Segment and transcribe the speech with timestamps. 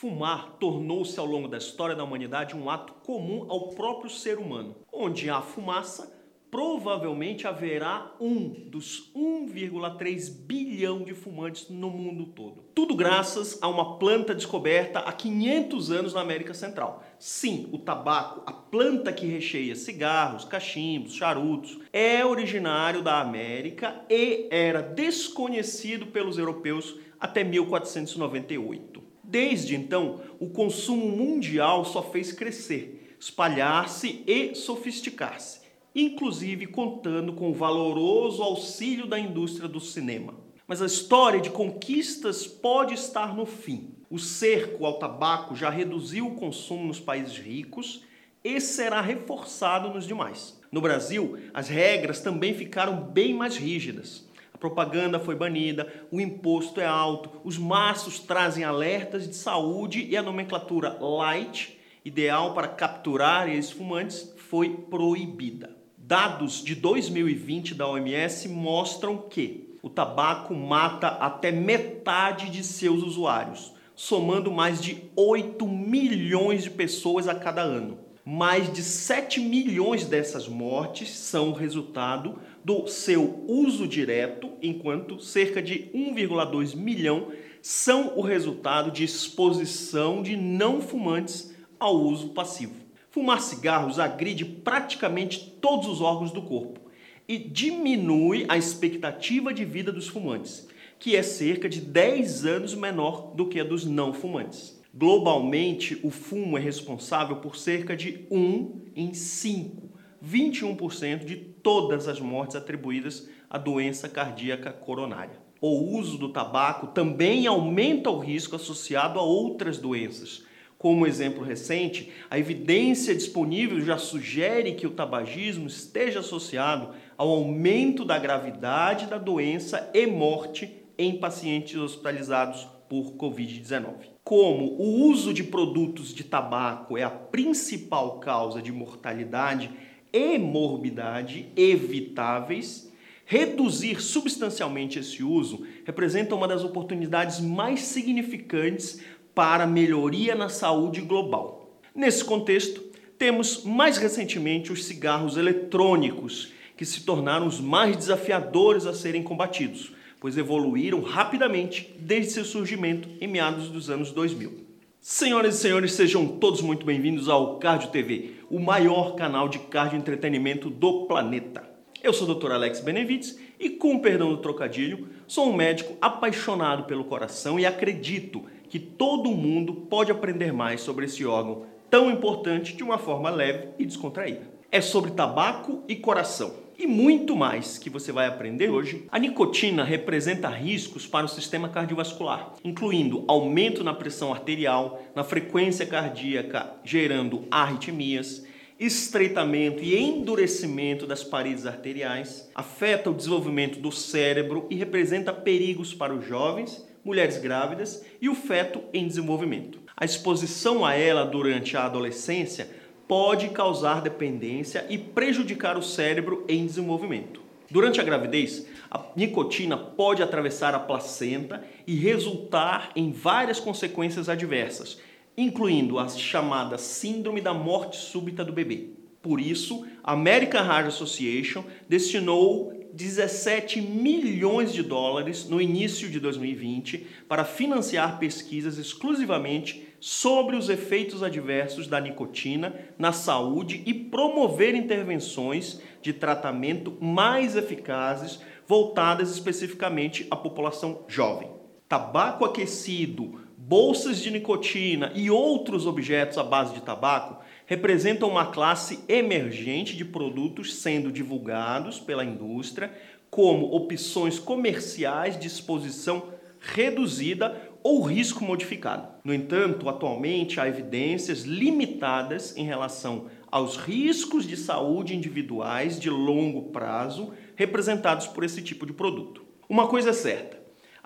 [0.00, 4.74] Fumar tornou-se ao longo da história da humanidade um ato comum ao próprio ser humano.
[4.90, 6.10] Onde há fumaça,
[6.50, 12.64] provavelmente haverá um dos 1,3 bilhão de fumantes no mundo todo.
[12.74, 17.04] Tudo graças a uma planta descoberta há 500 anos na América Central.
[17.18, 24.48] Sim, o tabaco, a planta que recheia cigarros, cachimbos, charutos, é originário da América e
[24.50, 29.09] era desconhecido pelos europeus até 1498.
[29.30, 35.60] Desde então, o consumo mundial só fez crescer, espalhar-se e sofisticar-se,
[35.94, 40.34] inclusive contando com o valoroso auxílio da indústria do cinema.
[40.66, 43.94] Mas a história de conquistas pode estar no fim.
[44.10, 48.02] O cerco ao tabaco já reduziu o consumo nos países ricos
[48.42, 50.58] e será reforçado nos demais.
[50.72, 54.28] No Brasil, as regras também ficaram bem mais rígidas
[54.60, 60.22] propaganda foi banida, o imposto é alto, os maços trazem alertas de saúde e a
[60.22, 65.76] nomenclatura light, ideal para capturar esses fumantes, foi proibida.
[65.96, 73.72] Dados de 2020 da OMS mostram que o tabaco mata até metade de seus usuários,
[73.94, 78.09] somando mais de 8 milhões de pessoas a cada ano.
[78.24, 85.90] Mais de 7 milhões dessas mortes são resultado do seu uso direto, enquanto cerca de
[85.94, 87.28] 1,2 milhão
[87.62, 92.74] são o resultado de exposição de não fumantes ao uso passivo.
[93.10, 96.80] Fumar cigarros agride praticamente todos os órgãos do corpo
[97.26, 100.68] e diminui a expectativa de vida dos fumantes,
[100.98, 104.79] que é cerca de 10 anos menor do que a dos não fumantes.
[104.92, 109.90] Globalmente, o fumo é responsável por cerca de 1 em 5
[110.24, 115.40] 21% de todas as mortes atribuídas à doença cardíaca coronária.
[115.60, 120.44] O uso do tabaco também aumenta o risco associado a outras doenças.
[120.78, 128.04] Como exemplo recente, a evidência disponível já sugere que o tabagismo esteja associado ao aumento
[128.04, 133.92] da gravidade da doença e morte em pacientes hospitalizados por Covid-19.
[134.24, 139.70] Como o uso de produtos de tabaco é a principal causa de mortalidade
[140.12, 142.92] e morbidade evitáveis,
[143.24, 149.00] reduzir substancialmente esse uso representa uma das oportunidades mais significantes
[149.32, 151.78] para melhoria na saúde global.
[151.94, 152.82] Nesse contexto,
[153.16, 159.92] temos mais recentemente os cigarros eletrônicos, que se tornaram os mais desafiadores a serem combatidos,
[160.20, 164.68] pois evoluíram rapidamente desde seu surgimento em meados dos anos 2000.
[165.00, 169.98] Senhoras e senhores, sejam todos muito bem-vindos ao Cardio TV, o maior canal de cardio
[169.98, 171.64] entretenimento do planeta.
[172.02, 172.52] Eu sou o Dr.
[172.52, 177.64] Alex Benevides e, com o perdão do trocadilho, sou um médico apaixonado pelo coração e
[177.64, 183.30] acredito que todo mundo pode aprender mais sobre esse órgão tão importante de uma forma
[183.30, 184.48] leve e descontraída.
[184.70, 189.04] É sobre tabaco e coração e muito mais que você vai aprender hoje.
[189.12, 195.84] A nicotina representa riscos para o sistema cardiovascular, incluindo aumento na pressão arterial, na frequência
[195.84, 198.46] cardíaca, gerando arritmias,
[198.78, 206.14] estreitamento e endurecimento das paredes arteriais, afeta o desenvolvimento do cérebro e representa perigos para
[206.14, 209.78] os jovens, mulheres grávidas e o feto em desenvolvimento.
[209.94, 212.79] A exposição a ela durante a adolescência
[213.10, 217.42] pode causar dependência e prejudicar o cérebro em desenvolvimento.
[217.68, 225.00] Durante a gravidez, a nicotina pode atravessar a placenta e resultar em várias consequências adversas,
[225.36, 228.90] incluindo a chamada síndrome da morte súbita do bebê.
[229.20, 237.06] Por isso, a American Heart Association destinou 17 milhões de dólares no início de 2020
[237.28, 245.80] para financiar pesquisas exclusivamente sobre os efeitos adversos da nicotina na saúde e promover intervenções
[246.00, 251.50] de tratamento mais eficazes voltadas especificamente à população jovem.
[251.88, 253.40] Tabaco aquecido,
[253.70, 260.04] bolsas de nicotina e outros objetos à base de tabaco representam uma classe emergente de
[260.04, 262.92] produtos sendo divulgados pela indústria
[263.30, 266.24] como opções comerciais de exposição
[266.58, 269.06] reduzida ou risco modificado.
[269.22, 276.72] No entanto, atualmente há evidências limitadas em relação aos riscos de saúde individuais de longo
[276.72, 279.44] prazo representados por esse tipo de produto.
[279.68, 280.59] Uma coisa é certa: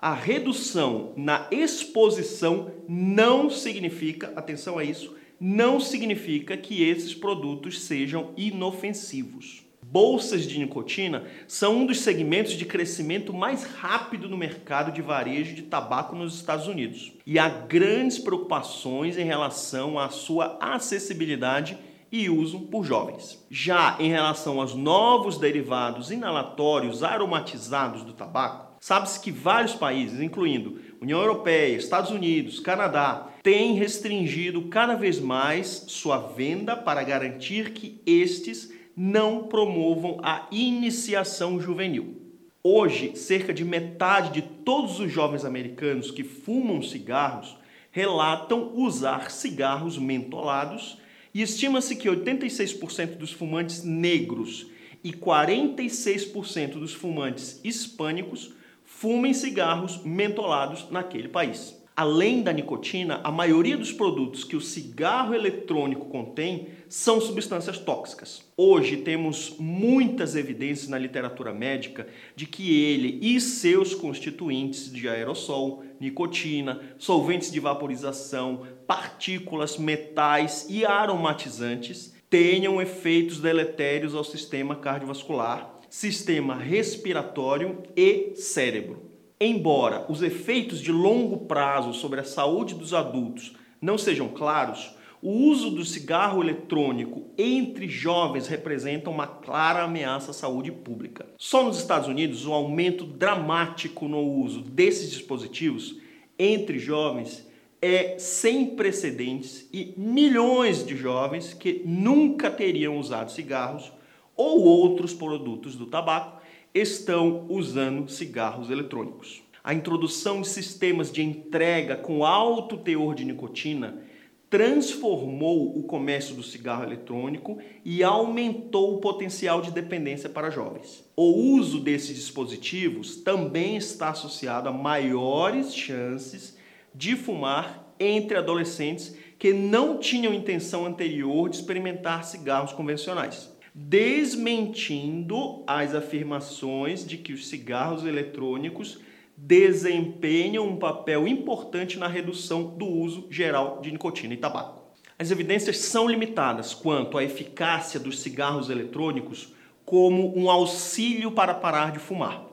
[0.05, 8.31] a redução na exposição não significa, atenção a isso, não significa que esses produtos sejam
[8.37, 9.63] inofensivos.
[9.81, 15.55] Bolsas de nicotina são um dos segmentos de crescimento mais rápido no mercado de varejo
[15.55, 17.11] de tabaco nos Estados Unidos.
[17.25, 21.79] E há grandes preocupações em relação à sua acessibilidade
[22.15, 23.45] e uso por jovens.
[23.51, 30.79] Já em relação aos novos derivados inalatórios aromatizados do tabaco, sabe-se que vários países, incluindo
[31.01, 38.01] União Europeia, Estados Unidos, Canadá, têm restringido cada vez mais sua venda para garantir que
[38.05, 42.21] estes não promovam a iniciação juvenil.
[42.63, 47.57] Hoje, cerca de metade de todos os jovens americanos que fumam cigarros
[47.91, 50.97] relatam usar cigarros mentolados
[51.35, 54.67] e estima-se que 86% dos fumantes negros
[55.03, 58.53] e 46% dos fumantes hispânicos
[58.85, 61.75] fumem cigarros mentolados naquele país.
[61.97, 68.43] Além da nicotina, a maioria dos produtos que o cigarro eletrônico contém são substâncias tóxicas.
[68.57, 72.05] Hoje temos muitas evidências na literatura médica
[72.35, 80.85] de que ele e seus constituintes de aerossol, nicotina, solventes de vaporização, partículas, metais e
[80.85, 89.14] aromatizantes tenham efeitos deletérios ao sistema cardiovascular, sistema respiratório e cérebro.
[89.39, 95.29] Embora os efeitos de longo prazo sobre a saúde dos adultos não sejam claros, o
[95.29, 101.25] uso do cigarro eletrônico entre jovens representa uma clara ameaça à saúde pública.
[101.37, 105.97] Só nos Estados Unidos, o aumento dramático no uso desses dispositivos
[106.39, 107.45] entre jovens
[107.81, 113.91] é sem precedentes e milhões de jovens que nunca teriam usado cigarros
[114.35, 116.34] ou outros produtos do tabaco
[116.75, 119.41] estão usando cigarros eletrônicos.
[119.63, 124.03] A introdução de sistemas de entrega com alto teor de nicotina
[124.49, 131.03] transformou o comércio do cigarro eletrônico e aumentou o potencial de dependência para jovens.
[131.15, 136.57] O uso desses dispositivos também está associado a maiores chances
[136.93, 145.93] de fumar entre adolescentes que não tinham intenção anterior de experimentar cigarros convencionais desmentindo as
[145.93, 148.99] afirmações de que os cigarros eletrônicos
[149.35, 154.81] desempenham um papel importante na redução do uso geral de nicotina e tabaco.
[155.19, 161.91] As evidências são limitadas quanto à eficácia dos cigarros eletrônicos como um auxílio para parar
[161.91, 162.45] de fumar.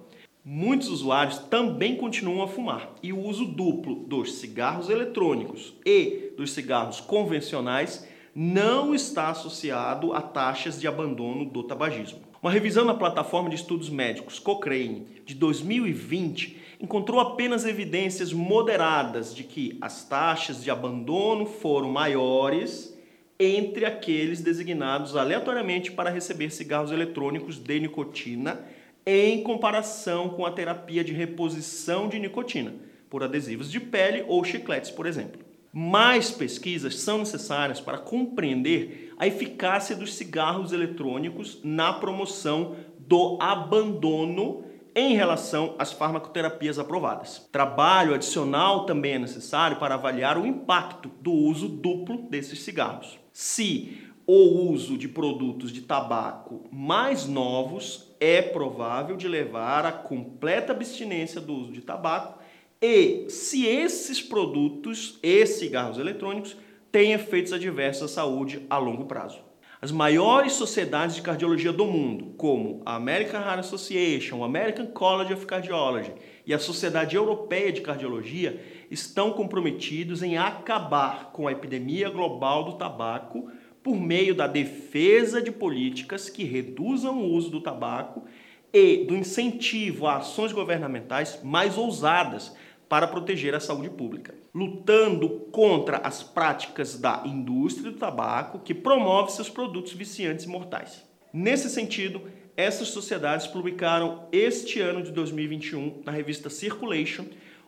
[0.44, 6.50] Muitos usuários também continuam a fumar e o uso duplo dos cigarros eletrônicos e dos
[6.50, 12.20] cigarros convencionais não está associado a taxas de abandono do tabagismo.
[12.43, 19.44] Uma revisão na plataforma de estudos médicos Cochrane de 2020 encontrou apenas evidências moderadas de
[19.44, 22.99] que as taxas de abandono foram maiores
[23.38, 28.64] entre aqueles designados aleatoriamente para receber cigarros eletrônicos de nicotina
[29.05, 32.75] em comparação com a terapia de reposição de nicotina
[33.11, 35.51] por adesivos de pele ou chicletes, por exemplo.
[35.72, 44.64] Mais pesquisas são necessárias para compreender a eficácia dos cigarros eletrônicos na promoção do abandono
[44.94, 47.48] em relação às farmacoterapias aprovadas.
[47.50, 53.19] Trabalho adicional também é necessário para avaliar o impacto do uso duplo desses cigarros.
[53.32, 60.72] Se o uso de produtos de tabaco mais novos é provável de levar à completa
[60.72, 62.42] abstinência do uso de tabaco
[62.82, 66.56] e se esses produtos e cigarros eletrônicos
[66.90, 69.39] têm efeitos adversos à saúde a longo prazo.
[69.81, 75.32] As maiores sociedades de cardiologia do mundo, como a American Heart Association, o American College
[75.32, 76.12] of Cardiology
[76.46, 78.60] e a Sociedade Europeia de Cardiologia,
[78.91, 83.51] estão comprometidos em acabar com a epidemia global do tabaco
[83.82, 88.24] por meio da defesa de políticas que reduzam o uso do tabaco
[88.72, 92.55] e do incentivo a ações governamentais mais ousadas
[92.93, 99.32] para proteger a saúde pública, lutando contra as práticas da indústria do tabaco que promove
[99.32, 101.03] seus produtos viciantes e mortais.
[101.32, 102.20] Nesse sentido,
[102.55, 107.25] essas sociedades publicaram este ano de 2021 na revista Circulation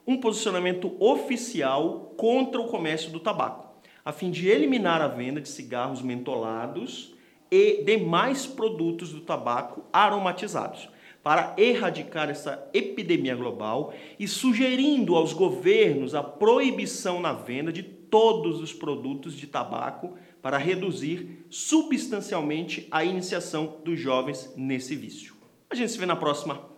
[0.06, 5.48] um posicionamento oficial contra o comércio do tabaco, a fim de eliminar a venda de
[5.48, 7.14] cigarros mentolados
[7.50, 10.86] e demais produtos do tabaco aromatizados,
[11.24, 18.60] para erradicar essa epidemia global e sugerindo aos governos a proibição na venda de todos
[18.60, 25.34] os produtos de tabaco para reduzir substancialmente a iniciação dos jovens nesse vício.
[25.70, 26.73] A gente se vê na próxima.